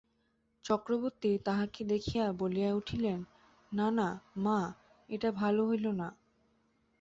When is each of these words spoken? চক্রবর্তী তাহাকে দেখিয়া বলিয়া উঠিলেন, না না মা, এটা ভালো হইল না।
চক্রবর্তী 0.65 1.31
তাহাকে 1.45 1.81
দেখিয়া 1.83 2.25
বলিয়া 2.31 2.71
উঠিলেন, 2.73 3.19
না 3.71 3.87
না 3.91 4.07
মা, 4.37 4.59
এটা 5.09 5.29
ভালো 5.31 5.61
হইল 5.67 5.85
না। 5.91 6.07